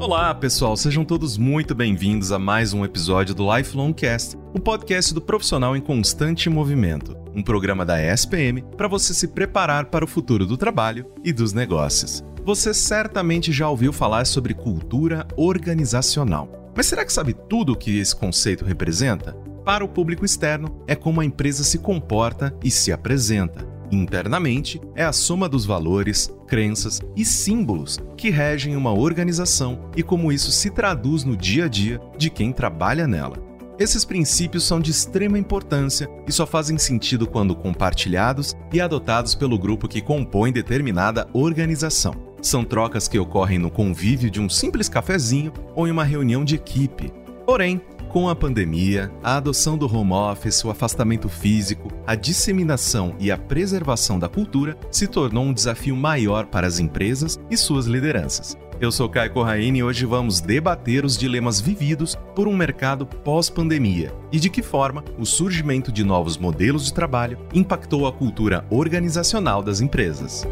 [0.00, 5.12] Olá, pessoal, sejam todos muito bem-vindos a mais um episódio do Lifelong Cast, o podcast
[5.12, 10.08] do profissional em constante movimento, um programa da ESPM para você se preparar para o
[10.08, 12.24] futuro do trabalho e dos negócios.
[12.46, 16.72] Você certamente já ouviu falar sobre cultura organizacional.
[16.74, 19.34] Mas será que sabe tudo o que esse conceito representa?
[19.66, 23.69] Para o público externo, é como a empresa se comporta e se apresenta.
[23.92, 30.30] Internamente, é a soma dos valores, crenças e símbolos que regem uma organização e como
[30.30, 33.50] isso se traduz no dia a dia de quem trabalha nela.
[33.80, 39.58] Esses princípios são de extrema importância e só fazem sentido quando compartilhados e adotados pelo
[39.58, 42.14] grupo que compõe determinada organização.
[42.42, 46.56] São trocas que ocorrem no convívio de um simples cafezinho ou em uma reunião de
[46.56, 47.12] equipe.
[47.46, 53.30] Porém, com a pandemia, a adoção do home office, o afastamento físico, a disseminação e
[53.30, 58.58] a preservação da cultura se tornou um desafio maior para as empresas e suas lideranças.
[58.80, 64.12] Eu sou Caio Corraine e hoje vamos debater os dilemas vividos por um mercado pós-pandemia
[64.32, 69.62] e de que forma o surgimento de novos modelos de trabalho impactou a cultura organizacional
[69.62, 70.46] das empresas.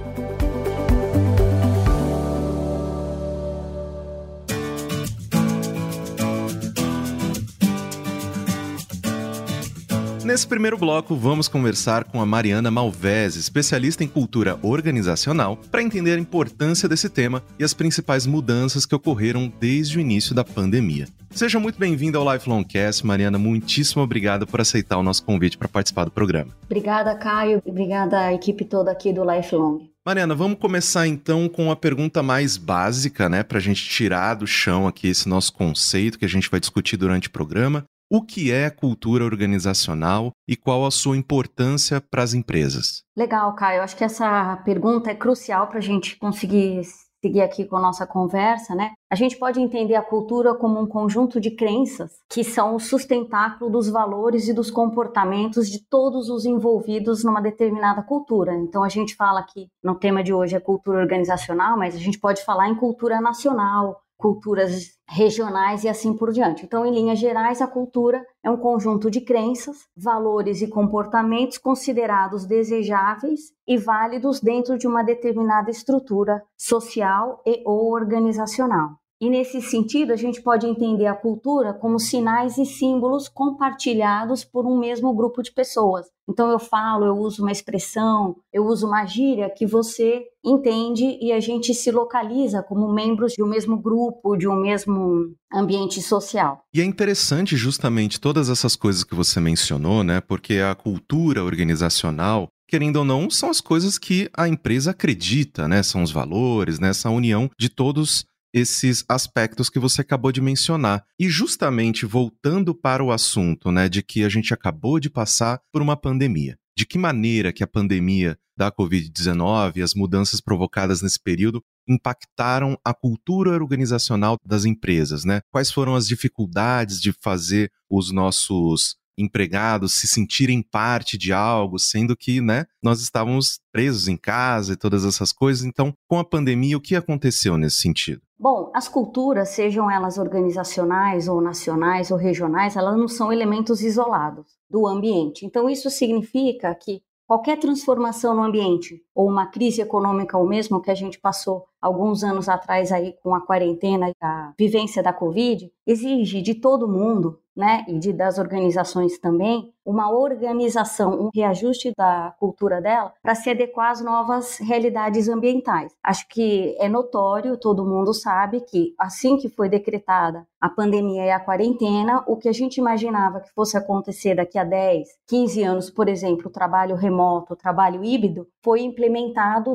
[10.29, 16.19] Nesse primeiro bloco, vamos conversar com a Mariana Malvese, especialista em cultura organizacional, para entender
[16.19, 21.09] a importância desse tema e as principais mudanças que ocorreram desde o início da pandemia.
[21.31, 23.07] Seja muito bem-vinda ao Lifelong Cast.
[23.07, 26.55] Mariana, muitíssimo obrigado por aceitar o nosso convite para participar do programa.
[26.67, 27.63] Obrigada, Caio.
[27.65, 29.89] Obrigada à equipe toda aqui do Lifelong.
[30.05, 34.47] Mariana, vamos começar então com a pergunta mais básica, né, para a gente tirar do
[34.47, 37.87] chão aqui esse nosso conceito que a gente vai discutir durante o programa.
[38.11, 43.03] O que é cultura organizacional e qual a sua importância para as empresas?
[43.15, 43.83] Legal, Caio.
[43.83, 46.85] Acho que essa pergunta é crucial para a gente conseguir
[47.23, 48.93] seguir aqui com a nossa conversa, né?
[49.11, 53.71] A gente pode entender a cultura como um conjunto de crenças que são o sustentáculo
[53.71, 58.55] dos valores e dos comportamentos de todos os envolvidos numa determinada cultura.
[58.55, 62.19] Então a gente fala que no tema de hoje é cultura organizacional, mas a gente
[62.19, 66.67] pode falar em cultura nacional, culturas regionais e assim por diante.
[66.67, 72.45] Então, em linhas gerais, a cultura é um conjunto de crenças, valores e comportamentos considerados
[72.45, 78.91] desejáveis e válidos dentro de uma determinada estrutura social e ou organizacional.
[79.21, 84.65] E nesse sentido, a gente pode entender a cultura como sinais e símbolos compartilhados por
[84.65, 86.07] um mesmo grupo de pessoas.
[86.29, 91.33] Então eu falo, eu uso uma expressão, eu uso uma gíria que você entende e
[91.33, 96.63] a gente se localiza como membros de um mesmo grupo, de um mesmo ambiente social.
[96.73, 100.21] E é interessante justamente todas essas coisas que você mencionou, né?
[100.21, 105.83] Porque a cultura organizacional querendo ou não, são as coisas que a empresa acredita, né?
[105.83, 106.91] São os valores, né?
[106.91, 111.05] Essa união de todos esses aspectos que você acabou de mencionar.
[111.19, 115.83] E justamente voltando para o assunto, né, de que a gente acabou de passar por
[115.83, 116.59] uma pandemia.
[116.77, 122.77] De que maneira que a pandemia da COVID-19 e as mudanças provocadas nesse período impactaram
[122.85, 125.41] a cultura organizacional das empresas, né?
[125.51, 132.17] Quais foram as dificuldades de fazer os nossos empregados se sentirem parte de algo, sendo
[132.17, 135.65] que, né, nós estávamos presos em casa e todas essas coisas.
[135.65, 138.23] Então, com a pandemia, o que aconteceu nesse sentido?
[138.39, 144.47] Bom, as culturas, sejam elas organizacionais ou nacionais ou regionais, elas não são elementos isolados
[144.71, 145.45] do ambiente.
[145.45, 150.93] Então, isso significa que qualquer transformação no ambiente, ou uma crise econômica, ou mesmo que
[150.93, 156.41] a gente passou alguns anos atrás aí com a quarentena a vivência da Covid, exige
[156.41, 162.81] de todo mundo né, e de, das organizações também, uma organização, um reajuste da cultura
[162.81, 165.93] dela para se adequar às novas realidades ambientais.
[166.01, 171.31] Acho que é notório, todo mundo sabe que assim que foi decretada a pandemia e
[171.31, 175.91] a quarentena, o que a gente imaginava que fosse acontecer daqui a 10, 15 anos,
[175.91, 179.08] por exemplo, o trabalho remoto, o trabalho híbrido, foi implementado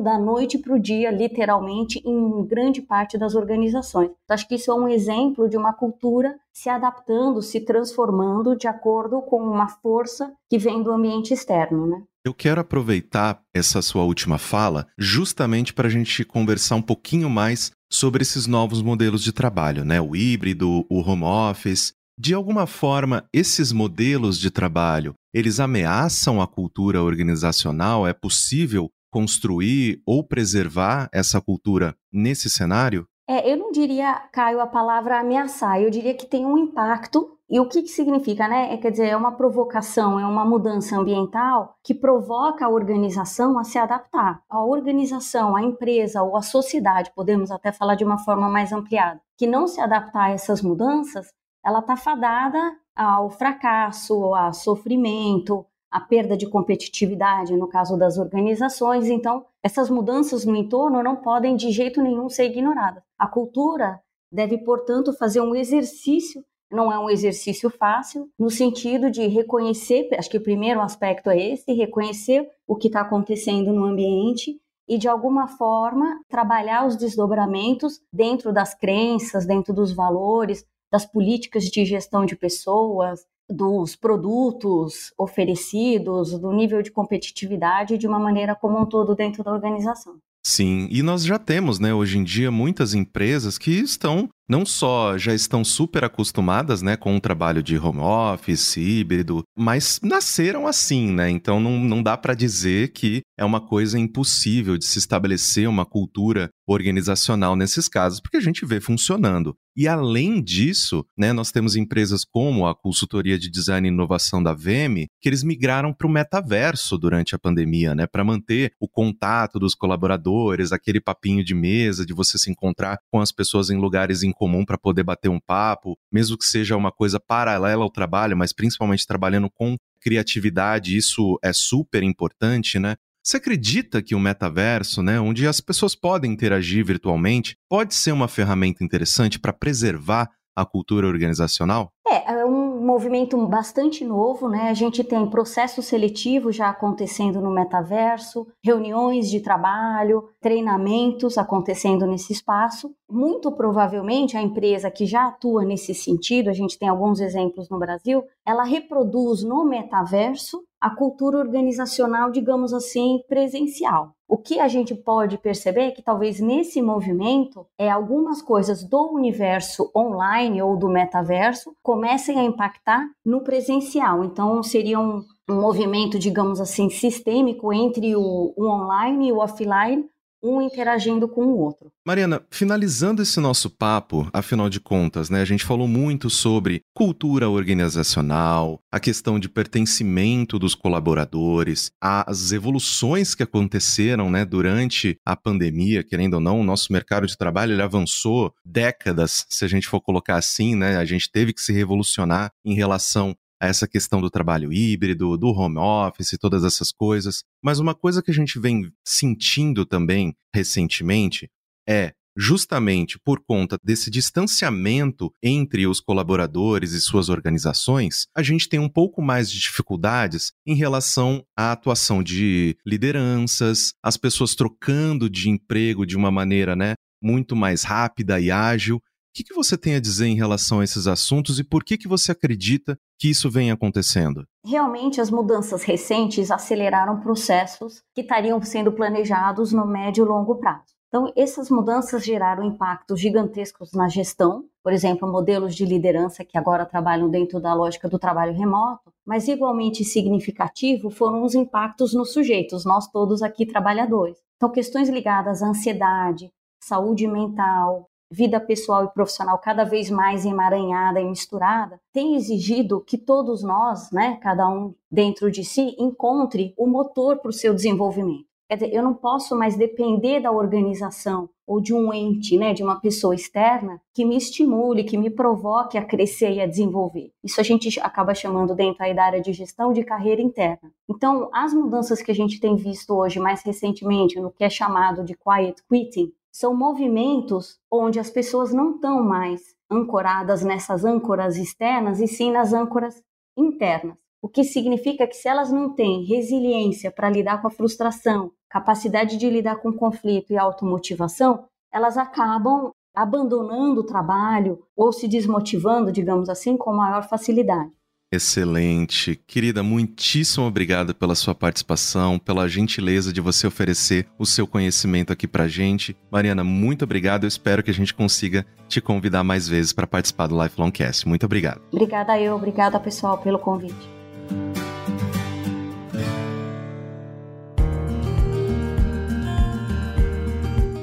[0.02, 4.10] da noite para o dia, literalmente, em grande parte das organizações.
[4.24, 8.68] Então, acho que isso é um exemplo de uma cultura se adaptando, se transformando de
[8.68, 12.02] acordo com uma força que vem do ambiente externo, né?
[12.24, 17.70] Eu quero aproveitar essa sua última fala justamente para a gente conversar um pouquinho mais
[17.92, 20.00] sobre esses novos modelos de trabalho, né?
[20.00, 21.92] O híbrido, o home office.
[22.18, 28.06] De alguma forma, esses modelos de trabalho, eles ameaçam a cultura organizacional?
[28.06, 33.06] É possível construir ou preservar essa cultura nesse cenário?
[33.28, 37.30] É, eu não diria, Caio, a palavra ameaçar, eu diria que tem um impacto.
[37.48, 38.74] E o que, que significa, né?
[38.74, 43.62] É, quer dizer, é uma provocação, é uma mudança ambiental que provoca a organização a
[43.62, 44.42] se adaptar.
[44.50, 49.20] A organização, a empresa ou a sociedade, podemos até falar de uma forma mais ampliada,
[49.38, 51.28] que não se adaptar a essas mudanças,
[51.64, 52.58] ela está fadada
[52.96, 55.64] ao fracasso, a sofrimento,
[55.94, 59.06] a perda de competitividade no caso das organizações.
[59.06, 63.00] Então, essas mudanças no entorno não podem de jeito nenhum ser ignoradas.
[63.16, 64.00] A cultura
[64.30, 70.28] deve, portanto, fazer um exercício não é um exercício fácil, no sentido de reconhecer, acho
[70.28, 75.06] que o primeiro aspecto é esse, reconhecer o que está acontecendo no ambiente e, de
[75.06, 82.26] alguma forma, trabalhar os desdobramentos dentro das crenças, dentro dos valores, das políticas de gestão
[82.26, 89.14] de pessoas, dos produtos oferecidos, do nível de competitividade de uma maneira como um todo
[89.14, 90.16] dentro da organização.
[90.46, 95.16] Sim, e nós já temos, né, hoje em dia, muitas empresas que estão não só
[95.16, 101.12] já estão super acostumadas, né, com o trabalho de home office, híbrido, mas nasceram assim,
[101.12, 101.30] né?
[101.30, 105.84] Então não, não dá para dizer que é uma coisa impossível de se estabelecer uma
[105.84, 109.54] cultura organizacional nesses casos, porque a gente vê funcionando.
[109.76, 114.54] E além disso, né, nós temos empresas como a consultoria de design e inovação da
[114.54, 119.58] VM, que eles migraram para o metaverso durante a pandemia, né, para manter o contato
[119.58, 124.22] dos colaboradores, aquele papinho de mesa, de você se encontrar com as pessoas em lugares
[124.34, 128.52] comum para poder bater um papo, mesmo que seja uma coisa paralela ao trabalho, mas
[128.52, 132.96] principalmente trabalhando com criatividade, isso é super importante, né?
[133.22, 138.28] Você acredita que o metaverso, né, onde as pessoas podem interagir virtualmente, pode ser uma
[138.28, 141.90] ferramenta interessante para preservar a cultura organizacional?
[142.06, 142.53] É, é um
[142.84, 144.68] movimento bastante novo, né?
[144.68, 152.32] A gente tem processo seletivo já acontecendo no metaverso, reuniões de trabalho, treinamentos acontecendo nesse
[152.32, 152.94] espaço.
[153.10, 157.78] Muito provavelmente a empresa que já atua nesse sentido, a gente tem alguns exemplos no
[157.78, 164.12] Brasil, ela reproduz no metaverso a cultura organizacional, digamos assim, presencial.
[164.34, 169.12] O que a gente pode perceber é que talvez nesse movimento é algumas coisas do
[169.12, 174.24] universo online ou do metaverso comecem a impactar no presencial.
[174.24, 180.04] Então seria um, um movimento, digamos assim, sistêmico entre o, o online e o offline,
[180.44, 181.90] um interagindo com o outro.
[182.06, 187.48] Mariana, finalizando esse nosso papo, afinal de contas, né, a gente falou muito sobre cultura
[187.48, 196.04] organizacional, a questão de pertencimento dos colaboradores, as evoluções que aconteceram, né, durante a pandemia,
[196.04, 200.00] querendo ou não, o nosso mercado de trabalho ele avançou décadas, se a gente for
[200.00, 204.30] colocar assim, né, a gente teve que se revolucionar em relação a essa questão do
[204.30, 207.42] trabalho híbrido, do home office, todas essas coisas.
[207.62, 211.48] Mas uma coisa que a gente vem sentindo também recentemente
[211.88, 218.80] é justamente por conta desse distanciamento entre os colaboradores e suas organizações, a gente tem
[218.80, 225.48] um pouco mais de dificuldades em relação à atuação de lideranças, as pessoas trocando de
[225.48, 228.96] emprego de uma maneira, né, muito mais rápida e ágil.
[228.96, 229.00] O
[229.36, 232.08] que, que você tem a dizer em relação a esses assuntos e por que, que
[232.08, 234.44] você acredita que isso vem acontecendo?
[234.64, 240.94] Realmente, as mudanças recentes aceleraram processos que estariam sendo planejados no médio e longo prazo.
[241.08, 246.84] Então, essas mudanças geraram impactos gigantescos na gestão, por exemplo, modelos de liderança que agora
[246.84, 252.84] trabalham dentro da lógica do trabalho remoto, mas igualmente significativo foram os impactos nos sujeitos,
[252.84, 254.38] nós todos aqui trabalhadores.
[254.56, 256.50] Então, questões ligadas à ansiedade,
[256.82, 263.16] saúde mental, vida pessoal e profissional cada vez mais emaranhada e misturada, tem exigido que
[263.16, 268.46] todos nós, né, cada um dentro de si, encontre o motor para o seu desenvolvimento.
[268.68, 272.82] Quer dizer, eu não posso mais depender da organização ou de um ente, né, de
[272.82, 277.30] uma pessoa externa que me estimule, que me provoque a crescer e a desenvolver.
[277.42, 280.90] Isso a gente acaba chamando dentro aí da área de gestão de carreira interna.
[281.08, 285.24] Então, as mudanças que a gente tem visto hoje mais recentemente no que é chamado
[285.24, 292.20] de quiet quitting, são movimentos onde as pessoas não estão mais ancoradas nessas âncoras externas
[292.20, 293.20] e sim nas âncoras
[293.56, 294.16] internas.
[294.40, 299.36] O que significa que se elas não têm resiliência para lidar com a frustração, capacidade
[299.36, 306.48] de lidar com conflito e automotivação, elas acabam abandonando o trabalho ou se desmotivando, digamos
[306.48, 307.90] assim, com maior facilidade.
[308.34, 309.40] Excelente.
[309.46, 315.46] Querida, muitíssimo obrigado pela sua participação, pela gentileza de você oferecer o seu conhecimento aqui
[315.46, 316.16] pra gente.
[316.30, 317.44] Mariana, muito obrigado.
[317.44, 321.28] Eu espero que a gente consiga te convidar mais vezes para participar do Lifelong Cast.
[321.28, 321.80] Muito obrigado.
[321.92, 324.14] Obrigada eu, obrigada pessoal pelo convite.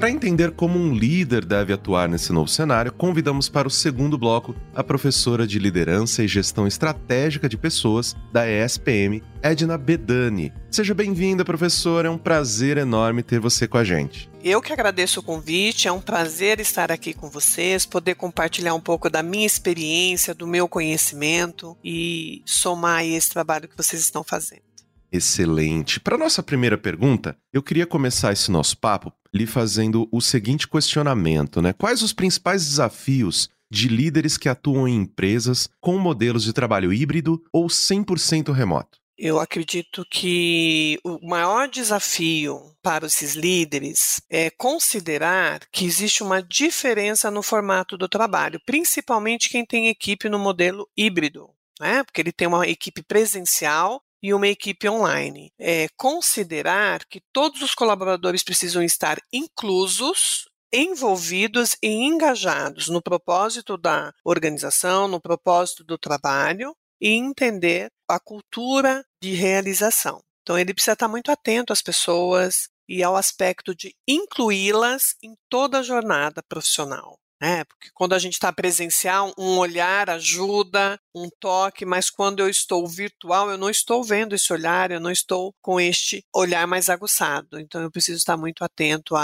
[0.02, 4.52] Para entender como um líder deve atuar nesse novo cenário, convidamos para o segundo bloco
[4.74, 10.52] a professora de liderança e gestão estratégica de pessoas da ESPM, Edna Bedani.
[10.72, 14.28] Seja bem-vinda, professora, é um prazer enorme ter você com a gente.
[14.42, 18.80] Eu que agradeço o convite, é um prazer estar aqui com vocês, poder compartilhar um
[18.80, 24.71] pouco da minha experiência, do meu conhecimento e somar esse trabalho que vocês estão fazendo.
[25.12, 26.00] Excelente.
[26.00, 31.60] Para nossa primeira pergunta, eu queria começar esse nosso papo lhe fazendo o seguinte questionamento,
[31.60, 31.72] né?
[31.74, 37.42] Quais os principais desafios de líderes que atuam em empresas com modelos de trabalho híbrido
[37.52, 38.98] ou 100% remoto?
[39.16, 47.30] Eu acredito que o maior desafio para esses líderes é considerar que existe uma diferença
[47.30, 51.50] no formato do trabalho, principalmente quem tem equipe no modelo híbrido.
[51.80, 52.02] Né?
[52.02, 55.50] Porque ele tem uma equipe presencial e uma equipe online.
[55.58, 64.12] É considerar que todos os colaboradores precisam estar inclusos envolvidos e engajados no propósito da
[64.24, 70.22] organização, no propósito do trabalho e entender a cultura de realização.
[70.42, 75.80] Então, ele precisa estar muito atento às pessoas e ao aspecto de incluí-las em toda
[75.80, 77.18] a jornada profissional.
[77.44, 82.48] É, porque quando a gente está presencial, um olhar ajuda, um toque, mas quando eu
[82.48, 86.88] estou virtual, eu não estou vendo esse olhar, eu não estou com este olhar mais
[86.88, 87.58] aguçado.
[87.58, 89.16] Então eu preciso estar muito atento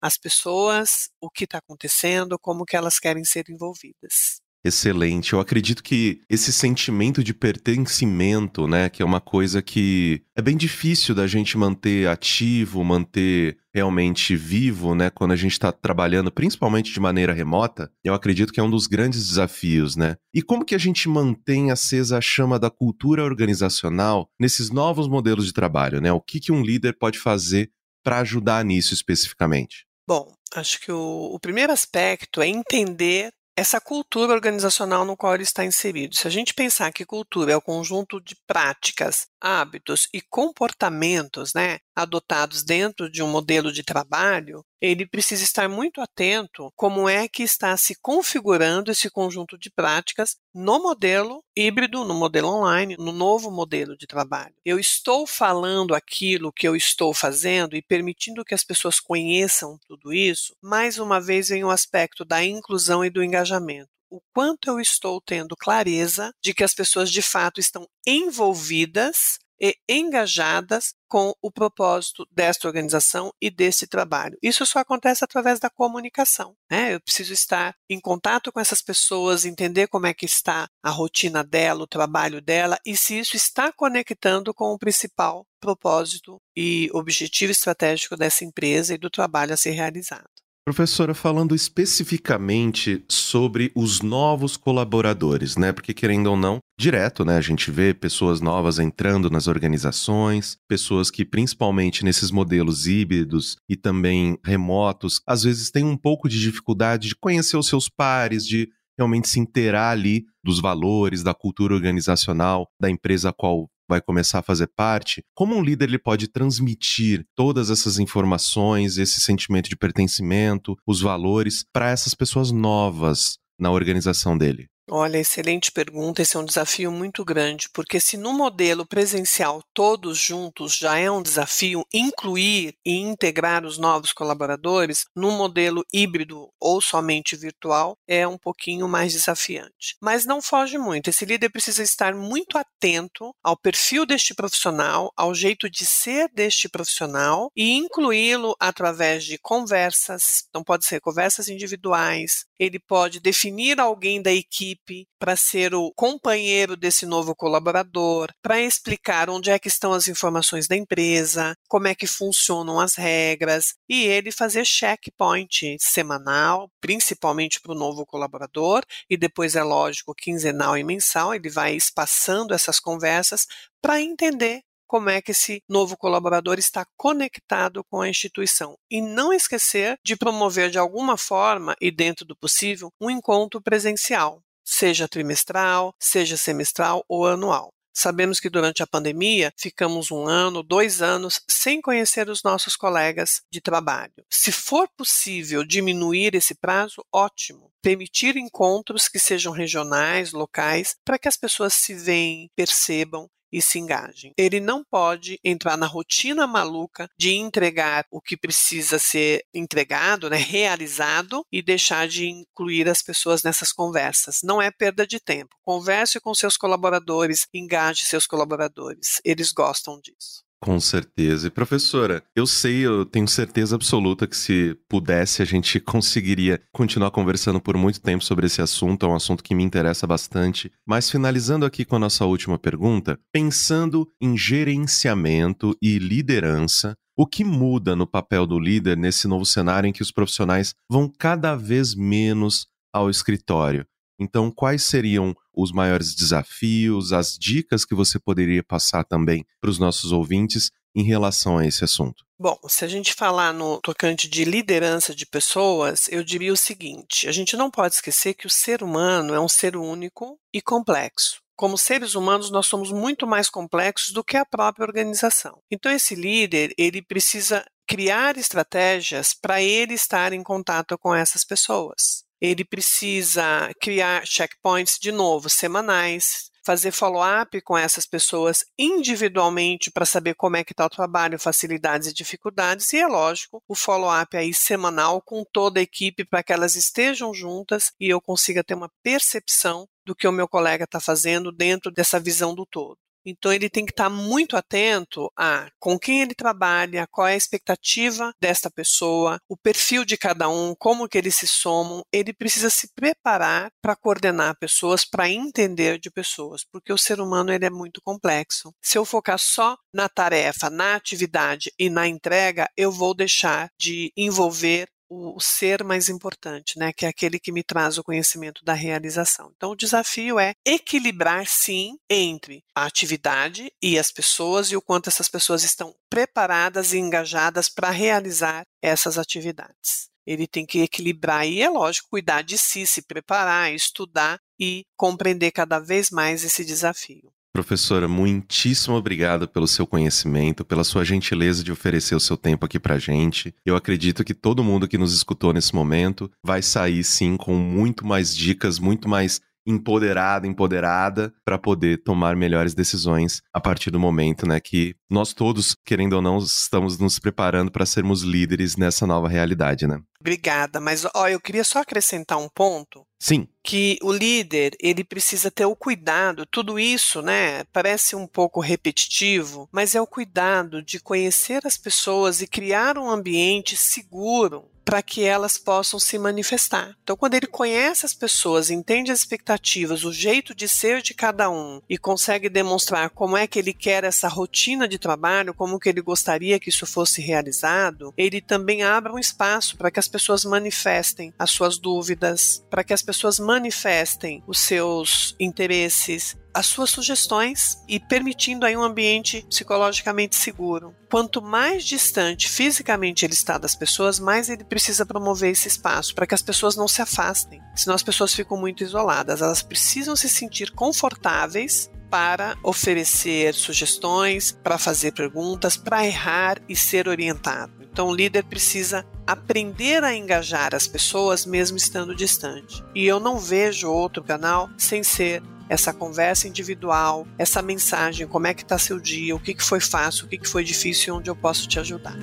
[0.00, 4.40] às pessoas, o que está acontecendo, como que elas querem ser envolvidas.
[4.64, 5.32] Excelente.
[5.32, 10.56] Eu acredito que esse sentimento de pertencimento, né, que é uma coisa que é bem
[10.56, 16.92] difícil da gente manter ativo, manter realmente vivo, né, quando a gente está trabalhando, principalmente
[16.92, 20.16] de maneira remota, eu acredito que é um dos grandes desafios, né?
[20.34, 25.46] E como que a gente mantém acesa a chama da cultura organizacional nesses novos modelos
[25.46, 26.12] de trabalho, né?
[26.12, 27.70] O que, que um líder pode fazer
[28.02, 29.86] para ajudar nisso especificamente?
[30.06, 35.42] Bom, acho que o, o primeiro aspecto é entender essa cultura organizacional no qual ele
[35.42, 36.14] está inserido.
[36.14, 41.78] Se a gente pensar que cultura é o conjunto de práticas, hábitos e comportamentos né,
[41.94, 47.42] adotados dentro de um modelo de trabalho, ele precisa estar muito atento como é que
[47.42, 53.50] está se configurando esse conjunto de práticas no modelo híbrido, no modelo online, no novo
[53.50, 54.54] modelo de trabalho.
[54.64, 60.12] Eu estou falando aquilo que eu estou fazendo e permitindo que as pessoas conheçam tudo
[60.12, 60.54] isso.
[60.62, 65.20] Mais uma vez vem o aspecto da inclusão e do engajamento o quanto eu estou
[65.20, 72.26] tendo clareza de que as pessoas de fato estão envolvidas e engajadas com o propósito
[72.30, 74.38] desta organização e desse trabalho.
[74.42, 76.54] Isso só acontece através da comunicação.
[76.70, 76.94] Né?
[76.94, 81.42] Eu preciso estar em contato com essas pessoas, entender como é que está a rotina
[81.42, 87.50] dela, o trabalho dela e se isso está conectando com o principal propósito e objetivo
[87.50, 90.28] estratégico dessa empresa e do trabalho a ser realizado.
[90.68, 95.72] Professora, falando especificamente sobre os novos colaboradores, né?
[95.72, 101.10] Porque querendo ou não, direto, né, a gente vê pessoas novas entrando nas organizações, pessoas
[101.10, 107.08] que principalmente nesses modelos híbridos e também remotos, às vezes têm um pouco de dificuldade
[107.08, 112.68] de conhecer os seus pares, de realmente se inteirar ali dos valores, da cultura organizacional
[112.78, 117.24] da empresa a qual vai começar a fazer parte, como um líder ele pode transmitir
[117.34, 124.36] todas essas informações, esse sentimento de pertencimento, os valores para essas pessoas novas na organização
[124.36, 124.68] dele?
[124.90, 126.22] Olha, excelente pergunta.
[126.22, 131.10] Esse é um desafio muito grande, porque se no modelo presencial todos juntos já é
[131.10, 138.26] um desafio, incluir e integrar os novos colaboradores, no modelo híbrido ou somente virtual é
[138.26, 139.94] um pouquinho mais desafiante.
[140.00, 141.10] Mas não foge muito.
[141.10, 146.66] Esse líder precisa estar muito atento ao perfil deste profissional, ao jeito de ser deste
[146.66, 150.44] profissional e incluí-lo através de conversas.
[150.48, 155.92] Então, pode ser conversas individuais, ele pode definir alguém da equipe equipe, para ser o
[155.94, 161.88] companheiro desse novo colaborador, para explicar onde é que estão as informações da empresa, como
[161.88, 168.82] é que funcionam as regras e ele fazer checkpoint semanal, principalmente para o novo colaborador
[169.08, 173.46] e depois é lógico quinzenal e mensal, ele vai espaçando essas conversas
[173.80, 178.74] para entender como é que esse novo colaborador está conectado com a instituição.
[178.90, 184.42] E não esquecer de promover de alguma forma e dentro do possível um encontro presencial
[184.68, 187.72] seja trimestral, seja semestral ou anual.
[187.94, 193.42] Sabemos que durante a pandemia ficamos um ano, dois anos sem conhecer os nossos colegas
[193.50, 194.24] de trabalho.
[194.30, 197.72] Se for possível diminuir esse prazo, ótimo.
[197.82, 203.78] Permitir encontros que sejam regionais, locais, para que as pessoas se veem, percebam e se
[203.78, 204.32] engajem.
[204.36, 210.36] Ele não pode entrar na rotina maluca de entregar o que precisa ser entregado, né,
[210.36, 214.40] realizado e deixar de incluir as pessoas nessas conversas.
[214.42, 215.56] Não é perda de tempo.
[215.64, 219.20] Converse com seus colaboradores, engaje seus colaboradores.
[219.24, 220.47] Eles gostam disso.
[220.60, 221.46] Com certeza.
[221.46, 227.12] E professora, eu sei, eu tenho certeza absoluta que se pudesse a gente conseguiria continuar
[227.12, 230.70] conversando por muito tempo sobre esse assunto, é um assunto que me interessa bastante.
[230.86, 237.44] Mas finalizando aqui com a nossa última pergunta, pensando em gerenciamento e liderança, o que
[237.44, 241.94] muda no papel do líder nesse novo cenário em que os profissionais vão cada vez
[241.94, 243.86] menos ao escritório?
[244.18, 249.78] Então, quais seriam os maiores desafios, as dicas que você poderia passar também para os
[249.78, 252.24] nossos ouvintes em relação a esse assunto?
[252.38, 257.28] Bom, se a gente falar no tocante de liderança de pessoas, eu diria o seguinte:
[257.28, 261.40] a gente não pode esquecer que o ser humano é um ser único e complexo.
[261.56, 265.60] Como seres humanos, nós somos muito mais complexos do que a própria organização.
[265.70, 272.27] Então, esse líder, ele precisa criar estratégias para ele estar em contato com essas pessoas
[272.40, 280.34] ele precisa criar checkpoints de novo semanais, fazer follow-up com essas pessoas individualmente para saber
[280.34, 284.52] como é que está o trabalho, facilidades e dificuldades, e é lógico, o follow-up aí
[284.52, 288.90] semanal com toda a equipe para que elas estejam juntas e eu consiga ter uma
[289.02, 292.98] percepção do que o meu colega está fazendo dentro dessa visão do todo.
[293.24, 297.36] Então ele tem que estar muito atento a com quem ele trabalha, qual é a
[297.36, 302.02] expectativa desta pessoa, o perfil de cada um, como que eles se somam.
[302.12, 307.52] Ele precisa se preparar para coordenar pessoas, para entender de pessoas, porque o ser humano
[307.52, 308.72] ele é muito complexo.
[308.82, 314.12] Se eu focar só na tarefa, na atividade e na entrega, eu vou deixar de
[314.16, 318.74] envolver o, ser mais importante, né, que é aquele que me traz o conhecimento da
[318.74, 319.52] realização.
[319.56, 325.08] Então, o desafio é equilibrar, sim, entre a atividade e as pessoas e o quanto
[325.08, 330.08] essas pessoas estão preparadas e engajadas para realizar essas atividades.
[330.26, 335.50] Ele tem que equilibrar e, é lógico, cuidar de si, se preparar, estudar e compreender
[335.52, 337.32] cada vez mais esse desafio.
[337.58, 342.78] Professora, muitíssimo obrigado pelo seu conhecimento, pela sua gentileza de oferecer o seu tempo aqui
[342.78, 343.52] pra gente.
[343.66, 348.06] Eu acredito que todo mundo que nos escutou nesse momento vai sair sim com muito
[348.06, 354.48] mais dicas, muito mais empoderado, empoderada para poder tomar melhores decisões a partir do momento,
[354.48, 359.28] né, que nós todos, querendo ou não, estamos nos preparando para sermos líderes nessa nova
[359.28, 360.00] realidade, né?
[360.20, 363.06] Obrigada, mas ó, eu queria só acrescentar um ponto.
[363.20, 363.46] Sim.
[363.62, 369.68] Que o líder, ele precisa ter o cuidado, tudo isso, né, parece um pouco repetitivo,
[369.70, 375.22] mas é o cuidado de conhecer as pessoas e criar um ambiente seguro para que
[375.22, 376.96] elas possam se manifestar.
[377.02, 381.50] Então, quando ele conhece as pessoas, entende as expectativas, o jeito de ser de cada
[381.50, 385.90] um e consegue demonstrar como é que ele quer essa rotina de trabalho, como que
[385.90, 390.46] ele gostaria que isso fosse realizado, ele também abre um espaço para que as pessoas
[390.46, 397.82] manifestem as suas dúvidas, para que as pessoas manifestem os seus interesses, as suas sugestões
[397.88, 400.94] e permitindo aí um ambiente psicologicamente seguro.
[401.10, 406.26] Quanto mais distante fisicamente ele está das pessoas, mais ele precisa promover esse espaço para
[406.26, 407.60] que as pessoas não se afastem.
[407.74, 409.40] Senão as pessoas ficam muito isoladas.
[409.40, 417.06] Elas precisam se sentir confortáveis para oferecer sugestões, para fazer perguntas, para errar e ser
[417.06, 417.78] orientado.
[417.98, 422.82] Então, o líder precisa aprender a engajar as pessoas mesmo estando distante.
[422.94, 428.54] E eu não vejo outro canal sem ser essa conversa individual, essa mensagem, como é
[428.54, 431.18] que está seu dia, o que, que foi fácil, o que, que foi difícil e
[431.18, 432.16] onde eu posso te ajudar.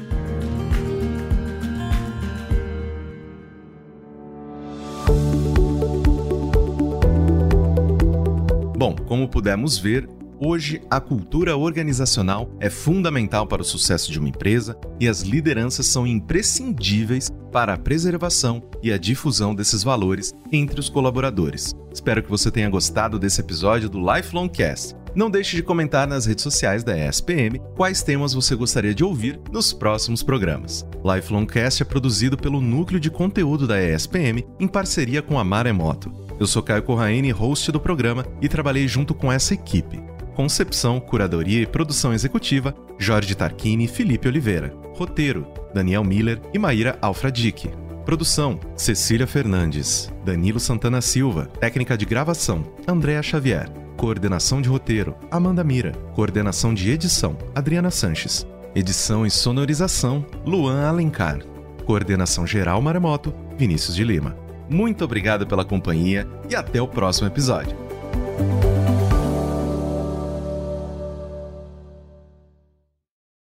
[8.77, 10.07] Bom, como pudemos ver,
[10.39, 15.85] Hoje, a cultura organizacional é fundamental para o sucesso de uma empresa e as lideranças
[15.85, 21.73] são imprescindíveis para a preservação e a difusão desses valores entre os colaboradores.
[21.91, 24.93] Espero que você tenha gostado desse episódio do Lifelong Cast.
[25.15, 29.39] Não deixe de comentar nas redes sociais da ESPM quais temas você gostaria de ouvir
[29.49, 30.85] nos próximos programas.
[31.01, 36.11] Lifelong Cast é produzido pelo Núcleo de Conteúdo da ESPM em parceria com a Maremoto.
[36.37, 40.03] Eu sou Caio Corraine, host do programa, e trabalhei junto com essa equipe.
[40.35, 44.75] Concepção, curadoria e produção executiva: Jorge Tarquini e Felipe Oliveira.
[44.93, 47.69] Roteiro: Daniel Miller e Maíra Alfradique.
[48.05, 51.45] Produção: Cecília Fernandes, Danilo Santana Silva.
[51.59, 53.69] Técnica de gravação: Andréa Xavier.
[53.95, 55.93] Coordenação de roteiro: Amanda Mira.
[56.13, 58.45] Coordenação de edição: Adriana Sanches.
[58.75, 61.39] Edição e sonorização: Luan Alencar.
[61.85, 64.35] Coordenação geral Maremoto: Vinícius de Lima.
[64.69, 67.77] Muito obrigado pela companhia e até o próximo episódio.